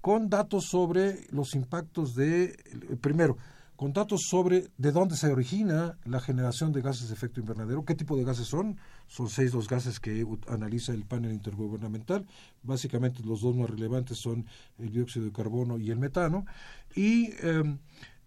con 0.00 0.28
datos 0.28 0.64
sobre 0.66 1.26
los 1.30 1.54
impactos 1.54 2.14
de, 2.14 2.56
primero, 3.00 3.36
con 3.76 3.92
datos 3.92 4.22
sobre 4.28 4.68
de 4.76 4.92
dónde 4.92 5.16
se 5.16 5.26
origina 5.26 5.98
la 6.04 6.20
generación 6.20 6.72
de 6.72 6.82
gases 6.82 7.08
de 7.08 7.14
efecto 7.14 7.40
invernadero, 7.40 7.84
qué 7.84 7.94
tipo 7.94 8.16
de 8.16 8.24
gases 8.24 8.46
son. 8.46 8.78
Son 9.08 9.28
seis 9.28 9.52
los 9.52 9.68
gases 9.68 10.00
que 10.00 10.26
analiza 10.48 10.92
el 10.92 11.04
panel 11.04 11.32
intergubernamental. 11.32 12.26
Básicamente 12.62 13.22
los 13.24 13.40
dos 13.40 13.56
más 13.56 13.68
relevantes 13.68 14.18
son 14.18 14.46
el 14.78 14.92
dióxido 14.92 15.26
de 15.26 15.32
carbono 15.32 15.78
y 15.78 15.90
el 15.90 15.98
metano. 15.98 16.46
Y 16.94 17.30
em, 17.40 17.78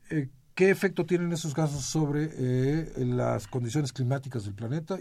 eh, 0.10 0.30
qué 0.56 0.70
efecto 0.70 1.06
tienen 1.06 1.32
esos 1.32 1.54
gases 1.54 1.82
sobre 1.82 2.30
eh, 2.34 3.06
las 3.06 3.48
condiciones 3.48 3.94
climáticas 3.94 4.46
del 4.46 4.56
planeta 4.56 4.98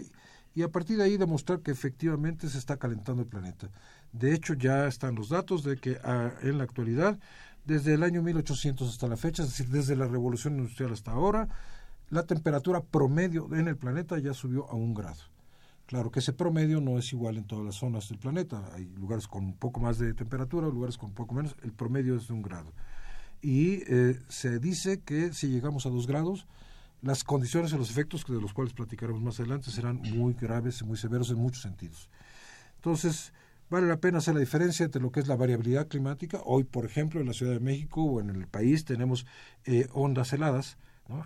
y 0.55 0.61
a 0.61 0.69
partir 0.69 0.97
de 0.97 1.03
ahí 1.03 1.17
demostrar 1.17 1.59
que 1.59 1.71
efectivamente 1.71 2.47
se 2.47 2.57
está 2.57 2.77
calentando 2.77 3.21
el 3.21 3.27
planeta. 3.27 3.69
De 4.13 4.33
hecho, 4.33 4.53
ya 4.53 4.87
están 4.87 5.15
los 5.15 5.29
datos 5.29 5.63
de 5.63 5.75
que 5.75 5.97
ah, 6.03 6.31
en 6.41 6.57
la 6.57 6.63
actualidad, 6.63 7.19
desde 7.65 7.93
el 7.93 8.03
año 8.03 8.21
1800 8.21 8.89
hasta 8.89 9.07
la 9.07 9.17
fecha, 9.17 9.43
es 9.43 9.49
decir, 9.49 9.69
desde 9.69 9.95
la 9.95 10.07
revolución 10.07 10.57
industrial 10.57 10.93
hasta 10.93 11.11
ahora, 11.11 11.47
la 12.09 12.23
temperatura 12.23 12.81
promedio 12.81 13.53
en 13.53 13.67
el 13.67 13.77
planeta 13.77 14.17
ya 14.19 14.33
subió 14.33 14.69
a 14.69 14.75
un 14.75 14.93
grado. 14.93 15.21
Claro 15.85 16.11
que 16.11 16.19
ese 16.19 16.33
promedio 16.33 16.81
no 16.81 16.97
es 16.97 17.13
igual 17.13 17.37
en 17.37 17.45
todas 17.45 17.65
las 17.65 17.75
zonas 17.75 18.09
del 18.09 18.17
planeta. 18.17 18.71
Hay 18.73 18.85
lugares 18.97 19.27
con 19.27 19.45
un 19.45 19.55
poco 19.55 19.79
más 19.79 19.99
de 19.99 20.13
temperatura, 20.13 20.67
lugares 20.67 20.97
con 20.97 21.09
un 21.09 21.15
poco 21.15 21.35
menos. 21.35 21.55
El 21.63 21.73
promedio 21.73 22.15
es 22.15 22.27
de 22.27 22.33
un 22.33 22.41
grado 22.41 22.71
y 23.45 23.83
eh, 23.87 24.19
se 24.27 24.57
dice 24.57 25.01
que 25.01 25.31
si 25.31 25.49
llegamos 25.49 25.85
a 25.85 25.89
dos 25.89 26.07
grados, 26.07 26.47
las 27.03 27.23
condiciones 27.23 27.71
y 27.73 27.77
los 27.77 27.91
efectos 27.91 28.25
de 28.25 28.41
los 28.41 28.53
cuales 28.53 28.73
platicaremos 28.73 29.21
más 29.21 29.39
adelante 29.39 29.69
serán 29.69 29.97
muy 29.97 30.33
graves 30.33 30.81
y 30.81 30.83
muy 30.83 30.97
severos 30.97 31.29
en 31.29 31.37
muchos 31.37 31.61
sentidos. 31.61 32.09
Entonces, 32.77 33.33
vale 33.69 33.87
la 33.87 33.97
pena 33.97 34.19
hacer 34.19 34.33
la 34.33 34.39
diferencia 34.39 34.85
entre 34.85 35.01
lo 35.01 35.11
que 35.11 35.19
es 35.19 35.27
la 35.27 35.35
variabilidad 35.35 35.87
climática. 35.87 36.41
Hoy, 36.45 36.63
por 36.63 36.85
ejemplo, 36.85 37.19
en 37.19 37.27
la 37.27 37.33
Ciudad 37.33 37.53
de 37.53 37.59
México 37.59 38.03
o 38.03 38.21
en 38.21 38.29
el 38.29 38.47
país 38.47 38.85
tenemos 38.85 39.25
eh, 39.65 39.87
ondas 39.93 40.33
heladas, 40.33 40.77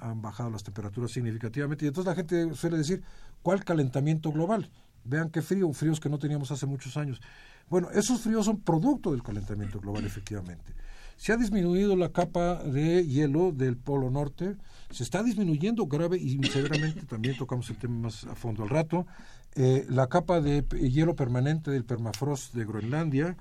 han 0.02 0.22
bajado 0.22 0.50
las 0.50 0.64
temperaturas 0.64 1.12
significativamente 1.12 1.86
y 1.86 1.88
entonces 1.88 2.10
la 2.10 2.16
gente 2.16 2.54
suele 2.54 2.78
decir, 2.78 3.02
¿cuál 3.42 3.64
calentamiento 3.64 4.32
global? 4.32 4.70
Vean 5.06 5.30
qué 5.30 5.42
frío, 5.42 5.72
fríos 5.72 6.00
que 6.00 6.10
no 6.10 6.20
teníamos 6.20 6.52
hace 6.52 6.66
muchos 6.66 6.98
años. 6.98 7.22
Bueno, 7.70 7.90
esos 7.92 8.22
fríos 8.22 8.46
son 8.46 8.60
producto 8.60 9.12
del 9.12 9.24
calentamiento 9.24 9.80
global, 9.80 10.06
efectivamente. 10.06 10.74
Se 11.18 11.34
ha 11.34 11.38
disminuido 11.38 11.96
la 11.96 12.14
capa 12.14 12.64
de 12.64 13.06
hielo 13.06 13.52
del 13.52 13.78
Polo 13.78 14.10
Norte, 14.10 14.56
se 14.90 15.04
está 15.04 15.22
disminuyendo 15.22 15.86
grave 15.86 16.18
y 16.18 16.42
severamente, 16.48 17.06
también 17.06 17.38
tocamos 17.38 17.70
el 17.70 17.78
tema 17.78 18.00
más 18.00 18.24
a 18.24 18.36
fondo 18.36 18.64
al 18.64 18.70
rato, 18.70 19.06
eh, 19.56 19.86
la 19.90 20.08
capa 20.08 20.42
de 20.42 20.64
hielo 20.90 21.16
permanente 21.16 21.72
del 21.72 21.86
permafrost 21.86 22.54
de 22.54 22.66
Groenlandia 22.66 23.38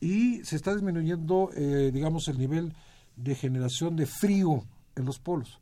y 0.00 0.44
se 0.44 0.56
está 0.56 0.74
disminuyendo, 0.74 1.50
eh, 1.56 1.90
digamos, 1.92 2.28
el 2.28 2.38
nivel 2.38 2.74
de 3.16 3.34
generación 3.34 3.96
de 3.96 4.06
frío 4.06 4.64
en 4.96 5.04
los 5.04 5.18
polos. 5.18 5.60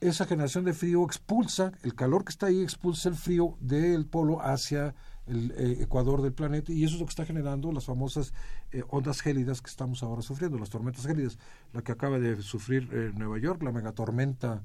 Esa 0.00 0.24
generación 0.24 0.64
de 0.64 0.72
frío 0.72 1.04
expulsa, 1.04 1.72
el 1.82 1.94
calor 1.94 2.24
que 2.24 2.30
está 2.30 2.46
ahí 2.46 2.62
expulsa 2.62 3.08
el 3.08 3.16
frío 3.16 3.56
del 3.60 4.06
polo 4.06 4.40
hacia 4.40 4.94
el 5.26 5.52
eh, 5.56 5.76
ecuador 5.82 6.22
del 6.22 6.32
planeta 6.32 6.72
y 6.72 6.84
eso 6.84 6.94
es 6.94 7.00
lo 7.00 7.06
que 7.06 7.10
está 7.10 7.24
generando 7.24 7.70
las 7.72 7.84
famosas 7.84 8.32
eh, 8.72 8.82
ondas 8.88 9.20
gélidas 9.20 9.60
que 9.60 9.70
estamos 9.70 10.02
ahora 10.02 10.22
sufriendo, 10.22 10.58
las 10.58 10.70
tormentas 10.70 11.06
gélidas, 11.06 11.38
la 11.72 11.82
que 11.82 11.92
acaba 11.92 12.18
de 12.18 12.40
sufrir 12.42 12.88
eh, 12.92 13.12
Nueva 13.14 13.38
York, 13.38 13.62
la 13.62 13.72
megatormenta 13.72 14.62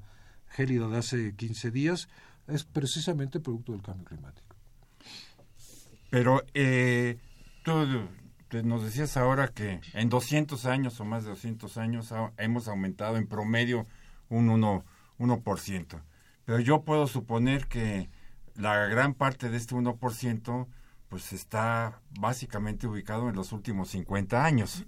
gélida 0.48 0.88
de 0.88 0.98
hace 0.98 1.34
15 1.36 1.70
días, 1.70 2.08
es 2.48 2.64
precisamente 2.64 3.40
producto 3.40 3.72
del 3.72 3.82
cambio 3.82 4.06
climático. 4.06 4.55
Pero 6.16 6.42
tú 7.62 8.08
nos 8.64 8.82
decías 8.82 9.18
ahora 9.18 9.48
que 9.48 9.82
en 9.92 10.08
200 10.08 10.64
años 10.64 10.98
o 10.98 11.04
más 11.04 11.24
de 11.24 11.28
200 11.28 11.76
años 11.76 12.10
hemos 12.38 12.68
aumentado 12.68 13.18
en 13.18 13.26
promedio 13.26 13.86
un 14.30 14.48
1%. 14.48 14.82
1%. 15.18 16.00
Pero 16.46 16.60
yo 16.60 16.84
puedo 16.84 17.06
suponer 17.06 17.66
que 17.66 18.08
la 18.54 18.86
gran 18.86 19.12
parte 19.12 19.50
de 19.50 19.58
este 19.58 19.74
1% 19.74 20.66
pues 21.10 21.34
está 21.34 22.00
básicamente 22.18 22.86
ubicado 22.86 23.28
en 23.28 23.36
los 23.36 23.52
últimos 23.52 23.90
50 23.90 24.42
años. 24.42 24.86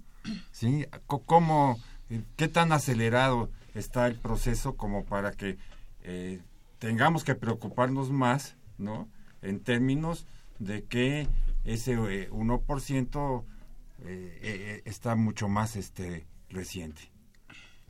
¿Sí? 0.51 0.87
¿Cómo, 1.05 1.79
qué 2.37 2.47
tan 2.47 2.71
acelerado 2.71 3.51
está 3.75 4.07
el 4.07 4.15
proceso 4.15 4.75
como 4.75 5.05
para 5.05 5.33
que 5.33 5.59
eh, 6.01 6.41
tengamos 6.79 7.23
que 7.23 7.35
preocuparnos 7.35 8.09
más, 8.09 8.55
¿no? 8.79 9.07
En 9.43 9.59
términos 9.59 10.25
de 10.59 10.83
que 10.83 11.27
ese 11.63 11.97
1% 11.97 13.43
eh, 14.01 14.39
eh, 14.41 14.81
está 14.85 15.15
mucho 15.15 15.47
más 15.47 15.75
este 15.75 16.27
reciente. 16.49 17.11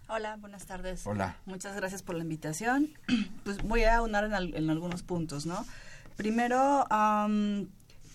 Hola, 0.07 0.37
buenas 0.37 0.65
tardes. 0.65 1.05
Hola. 1.05 1.37
Muchas 1.45 1.75
gracias 1.75 2.01
por 2.01 2.15
la 2.15 2.23
invitación. 2.23 2.93
Pues 3.43 3.63
voy 3.63 3.83
a 3.83 4.01
unar 4.01 4.25
en, 4.25 4.69
algunos 4.69 5.01
puntos, 5.01 5.47
¿no? 5.47 5.65
Primero, 6.17 6.85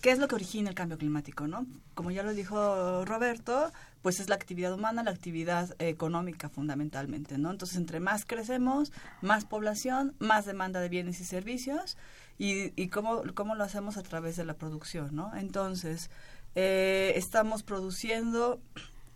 ¿qué 0.01 0.11
es 0.11 0.19
lo 0.19 0.27
que 0.29 0.35
origina 0.35 0.69
el 0.69 0.75
cambio 0.75 0.97
climático, 0.97 1.47
no? 1.47 1.65
Como 1.93 2.11
ya 2.11 2.23
lo 2.23 2.33
dijo 2.33 3.03
Roberto, 3.03 3.73
pues 4.01 4.19
es 4.19 4.29
la 4.29 4.35
actividad 4.35 4.73
humana, 4.73 5.03
la 5.03 5.11
actividad 5.11 5.75
económica 5.79 6.47
fundamentalmente, 6.47 7.37
¿no? 7.37 7.51
Entonces, 7.51 7.75
entre 7.77 7.99
más 7.99 8.23
crecemos, 8.23 8.93
más 9.21 9.45
población, 9.45 10.15
más 10.19 10.45
demanda 10.45 10.79
de 10.79 10.89
bienes 10.89 11.19
y 11.19 11.25
servicios, 11.25 11.97
y, 12.37 12.73
y 12.81 12.89
cómo, 12.89 13.23
cómo 13.33 13.55
lo 13.55 13.63
hacemos 13.63 13.97
a 13.97 14.03
través 14.03 14.35
de 14.35 14.45
la 14.45 14.55
producción, 14.55 15.15
¿no? 15.15 15.35
Entonces, 15.35 16.09
eh, 16.55 17.13
estamos 17.15 17.63
produciendo 17.63 18.59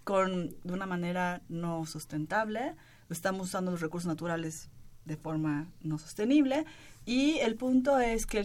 con, 0.04 0.50
de 0.64 0.74
una 0.74 0.86
manera 0.86 1.42
no 1.50 1.86
sustentable, 1.86 2.76
estamos 3.10 3.48
usando 3.48 3.72
los 3.72 3.82
recursos 3.82 4.08
naturales 4.08 4.70
de 5.06 5.18
forma 5.18 5.68
no 5.82 5.98
sostenible 5.98 6.66
y 7.06 7.40
el 7.40 7.56
punto 7.56 8.00
es 8.00 8.26
que 8.26 8.40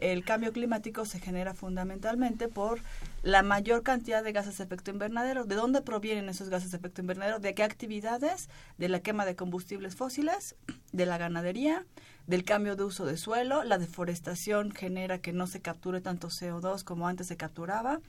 el, 0.00 0.08
el, 0.08 0.24
cambio 0.24 0.52
climático 0.52 1.04
se 1.04 1.20
genera 1.20 1.54
fundamentalmente 1.54 2.48
por 2.48 2.80
la 3.24 3.42
mayor 3.42 3.82
cantidad 3.82 4.22
de 4.22 4.32
gases 4.32 4.58
de 4.58 4.64
efecto 4.64 4.90
invernadero. 4.90 5.46
¿De 5.46 5.54
dónde 5.54 5.80
provienen 5.80 6.28
esos 6.28 6.50
gases 6.50 6.70
de 6.70 6.76
efecto 6.76 7.00
invernadero? 7.00 7.38
¿De 7.38 7.54
qué 7.54 7.62
actividades? 7.62 8.50
De 8.76 8.90
la 8.90 9.00
quema 9.00 9.24
de 9.24 9.34
combustibles 9.34 9.96
fósiles, 9.96 10.56
de 10.92 11.06
la 11.06 11.16
ganadería, 11.16 11.86
del 12.26 12.44
cambio 12.44 12.76
de 12.76 12.84
uso 12.84 13.06
de 13.06 13.16
suelo. 13.16 13.64
La 13.64 13.78
deforestación 13.78 14.72
genera 14.72 15.18
que 15.18 15.32
no 15.32 15.46
se 15.46 15.62
capture 15.62 16.02
tanto 16.02 16.28
CO2 16.28 16.84
como 16.84 17.08
antes 17.08 17.26
se 17.26 17.38
capturaba. 17.38 18.00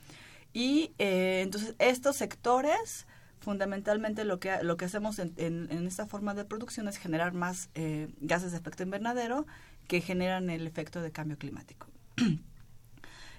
Y 0.52 0.92
eh, 0.98 1.40
entonces 1.42 1.74
estos 1.78 2.16
sectores, 2.16 3.06
fundamentalmente 3.40 4.24
lo 4.24 4.38
que, 4.38 4.62
lo 4.62 4.76
que 4.76 4.84
hacemos 4.84 5.18
en, 5.18 5.32
en, 5.38 5.86
esta 5.86 6.06
forma 6.06 6.34
de 6.34 6.44
producción 6.44 6.88
es 6.88 6.98
generar 6.98 7.32
más 7.32 7.70
eh, 7.74 8.08
gases 8.20 8.52
de 8.52 8.58
efecto 8.58 8.82
invernadero 8.82 9.46
que 9.88 10.02
generan 10.02 10.50
el 10.50 10.66
efecto 10.66 11.00
de 11.00 11.10
cambio 11.10 11.38
climático. 11.38 11.86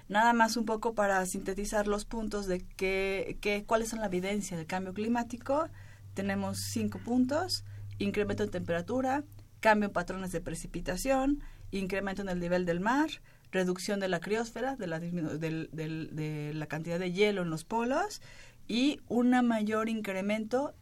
Nada 0.10 0.34
más 0.34 0.56
un 0.56 0.66
poco 0.66 0.94
para 0.94 1.26
sintetizar 1.26 1.88
los 1.88 2.06
puntos 2.06 2.48
de 2.48 2.60
que, 2.60 3.38
que, 3.42 3.66
cuáles 3.66 3.90
son 3.90 4.00
la 4.00 4.06
evidencia 4.06 4.56
del 4.56 4.66
cambio 4.66 4.94
climático. 4.94 5.68
Tenemos 6.14 6.60
cinco 6.60 7.00
puntos. 7.00 7.66
Incremento 8.00 8.44
en 8.44 8.52
temperatura, 8.52 9.24
cambio 9.60 9.88
en 9.88 9.94
patrones 9.94 10.32
de 10.32 10.40
precipitación, 10.40 11.42
incremento 11.72 12.22
en 12.22 12.30
el 12.30 12.40
nivel 12.40 12.66
del 12.66 12.80
mar, 12.80 13.10
reducción 13.52 14.00
de 14.00 14.08
la 14.08 14.20
criosfera, 14.20 14.76
de 14.76 14.88
la, 14.88 15.00
de 15.00 16.52
la 16.54 16.66
cantidad 16.68 17.00
de 17.00 17.12
hielo 17.12 17.42
en 17.42 17.50
los 17.50 17.64
polos 17.64 18.22
y 18.68 19.02
un 19.08 19.32
mayor 19.46 19.90
incremento 19.90 20.74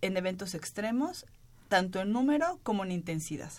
en 0.00 0.16
eventos 0.16 0.54
extremos, 0.54 1.26
tanto 1.68 2.00
en 2.00 2.12
número 2.12 2.60
como 2.62 2.84
en 2.84 2.92
intensidad. 2.92 3.52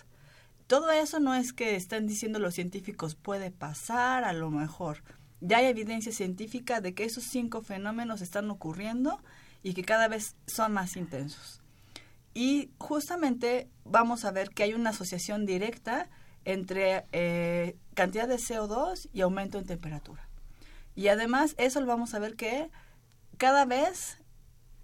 Todo 0.66 0.90
eso 0.90 1.20
no 1.20 1.34
es 1.34 1.52
que 1.52 1.76
estén 1.76 2.06
diciendo 2.06 2.38
los 2.38 2.54
científicos 2.54 3.14
puede 3.14 3.50
pasar, 3.50 4.24
a 4.24 4.32
lo 4.32 4.50
mejor. 4.50 5.02
Ya 5.40 5.58
hay 5.58 5.66
evidencia 5.66 6.12
científica 6.12 6.80
de 6.80 6.94
que 6.94 7.04
esos 7.04 7.24
cinco 7.24 7.62
fenómenos 7.62 8.20
están 8.20 8.50
ocurriendo 8.50 9.20
y 9.62 9.74
que 9.74 9.84
cada 9.84 10.08
vez 10.08 10.34
son 10.46 10.72
más 10.72 10.96
intensos. 10.96 11.60
Y 12.34 12.70
justamente 12.78 13.68
vamos 13.84 14.24
a 14.24 14.32
ver 14.32 14.50
que 14.50 14.64
hay 14.64 14.74
una 14.74 14.90
asociación 14.90 15.46
directa 15.46 16.08
entre 16.44 17.06
eh, 17.12 17.76
cantidad 17.94 18.28
de 18.28 18.36
CO2 18.36 19.08
y 19.12 19.20
aumento 19.20 19.58
en 19.58 19.66
temperatura. 19.66 20.28
Y 20.94 21.08
además 21.08 21.54
eso 21.58 21.80
lo 21.80 21.86
vamos 21.86 22.14
a 22.14 22.18
ver 22.18 22.36
que 22.36 22.70
cada 23.36 23.64
vez 23.66 24.18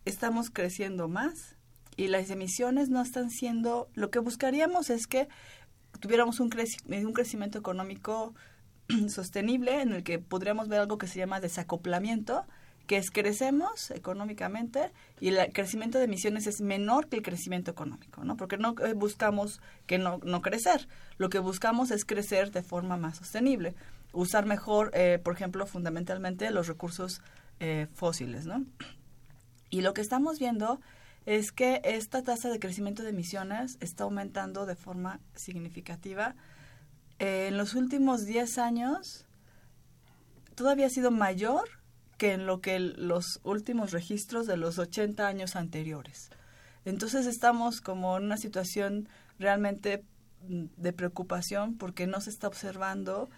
estamos 0.05 0.51
creciendo 0.51 1.09
más 1.09 1.57
y 1.97 2.09
las 2.09 2.31
emisiones 2.31 2.89
no 2.89 3.03
están 3.03 3.31
siendo, 3.31 3.89
lo 3.95 4.11
que 4.11 4.19
buscaríamos 4.19 4.91
es 4.91 5.07
que 5.07 5.29
tuviéramos 6.03 6.41
un, 6.41 6.51
un 7.07 7.13
crecimiento 7.13 7.59
económico 7.59 8.35
sostenible 9.09 9.81
en 9.81 9.93
el 9.93 10.03
que 10.03 10.19
podríamos 10.19 10.69
ver 10.69 10.81
algo 10.81 10.99
que 10.99 11.07
se 11.07 11.21
llama 11.21 11.41
desacoplamiento, 11.41 12.45
que 12.89 12.97
es 12.97 13.13
crecemos 13.13 13.93
económicamente 13.93 14.91
y 15.21 15.29
el 15.29 15.53
crecimiento 15.53 15.99
de 15.99 16.05
emisiones 16.05 16.49
es 16.49 16.61
menor 16.61 17.07
que 17.07 17.17
el 17.17 17.23
crecimiento 17.23 17.71
económico, 17.71 18.25
¿no? 18.25 18.37
Porque 18.37 18.59
no 18.59 18.75
eh, 18.85 18.95
buscamos 18.95 19.61
que 19.87 19.99
no, 19.99 20.19
no 20.25 20.43
crecer, 20.43 20.89
lo 21.19 21.31
que 21.31 21.39
buscamos 21.39 21.93
es 21.93 22.05
crecer 22.05 22.51
de 22.51 22.65
forma 22.65 22.97
más 22.97 23.19
sostenible, 23.19 23.77
usar 24.13 24.45
mejor, 24.45 24.91
eh, 24.95 25.21
por 25.23 25.35
ejemplo, 25.35 25.67
fundamentalmente 25.67 26.51
los 26.51 26.67
recursos 26.67 27.23
eh, 27.61 27.87
fósiles, 27.95 28.45
¿no? 28.45 28.65
Y 29.71 29.83
lo 29.83 29.95
que 29.95 30.01
estamos 30.01 30.41
viendo 30.41 30.81
es 31.27 31.53
que 31.53 31.81
esta 31.85 32.23
tasa 32.23 32.49
de 32.51 32.59
crecimiento 32.59 33.03
de 33.03 33.11
emisiones 33.11 33.79
está 33.81 34.05
aumentando 34.05 34.67
de 34.67 34.77
forma 34.77 35.21
significativa. 35.35 36.35
en 37.19 37.57
los 37.57 37.75
últimos 37.75 38.27
10 38.27 38.59
años 38.59 39.27
todavía 40.55 40.87
ha 40.87 40.91
sido 40.91 41.11
mayor 41.11 41.69
que 42.19 42.33
en 42.33 42.47
lo 42.47 42.61
que 42.61 42.79
los 42.79 43.41
últimos 43.45 43.93
registros 43.93 44.47
de 44.47 44.57
los 44.57 44.79
80 44.79 45.27
años 45.27 45.57
anteriores. 45.57 46.31
Entonces 46.85 47.27
estamos 47.27 47.81
como 47.81 48.17
en 48.17 48.25
una 48.25 48.37
situación 48.37 49.09
realmente 49.39 50.05
mm, 50.49 50.65
de 50.77 50.93
preocupación 50.93 51.77
porque 51.77 52.07
no 52.07 52.21
se 52.21 52.31
está 52.31 52.49
observando 52.49 53.31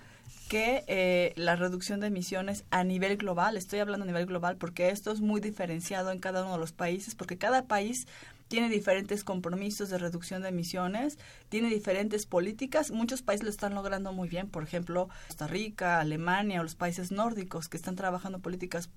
que 0.48 0.84
eh, 0.86 1.32
la 1.36 1.56
reducción 1.56 2.00
de 2.00 2.08
emisiones 2.08 2.64
a 2.70 2.84
nivel 2.84 3.16
global, 3.16 3.56
estoy 3.56 3.80
hablando 3.80 4.04
a 4.04 4.06
nivel 4.06 4.26
global 4.26 4.56
porque 4.56 4.90
esto 4.90 5.10
es 5.10 5.20
muy 5.20 5.40
diferenciado 5.40 6.10
en 6.10 6.18
cada 6.18 6.42
uno 6.42 6.54
de 6.54 6.58
los 6.58 6.72
países, 6.72 7.14
porque 7.14 7.38
cada 7.38 7.66
país 7.66 8.06
tiene 8.48 8.68
diferentes 8.68 9.24
compromisos 9.24 9.88
de 9.88 9.98
reducción 9.98 10.42
de 10.42 10.50
emisiones, 10.50 11.18
tiene 11.48 11.70
diferentes 11.70 12.26
políticas. 12.26 12.90
Muchos 12.90 13.22
países 13.22 13.44
lo 13.44 13.50
están 13.50 13.74
logrando 13.74 14.12
muy 14.12 14.28
bien, 14.28 14.48
por 14.48 14.62
ejemplo, 14.62 15.08
Costa 15.26 15.46
Rica, 15.46 16.00
Alemania 16.00 16.60
o 16.60 16.62
los 16.62 16.74
países 16.74 17.10
nórdicos 17.10 17.68
que 17.68 17.76
están 17.76 17.96
trabajando 17.96 18.40
políticas 18.40 18.90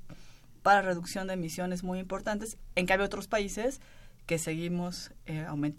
para 0.64 0.82
reducción 0.82 1.28
de 1.28 1.34
emisiones 1.34 1.84
muy 1.84 2.00
importantes. 2.00 2.58
En 2.76 2.86
cambio, 2.86 3.06
otros 3.06 3.28
países 3.28 3.80
que 4.26 4.38
seguimos 4.38 5.12
eh, 5.26 5.46
aumentando 5.48 5.76